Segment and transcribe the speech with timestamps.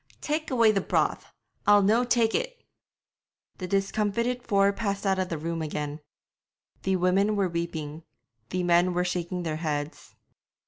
[0.19, 1.31] 'Tak' away the broth;
[1.67, 2.63] I'll no' tak' it!'
[3.59, 5.99] The discomfited four passed out of the room again.
[6.81, 8.01] The women were weeping;
[8.49, 10.15] the men were shaking their heads.